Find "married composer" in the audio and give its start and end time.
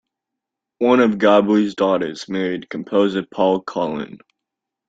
2.27-3.23